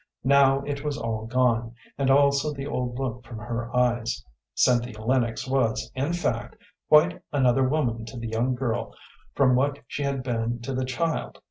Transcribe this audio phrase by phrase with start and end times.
[0.23, 4.25] Now it was all gone, and also the old look from her eyes.
[4.55, 6.55] Cynthia Lennox was, in fact,
[6.89, 8.95] quite another woman to the young girl
[9.35, 11.37] from what she had been to the child.